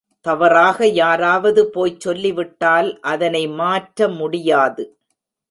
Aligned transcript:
தவறாக 0.25 0.87
யாராவது 0.87 1.61
போய்ச் 1.69 1.99
சொல்லிவிட்டால் 1.99 2.99
அதனை 3.01 3.47
மாற்ற 3.47 4.07
முடியாது. 4.09 4.83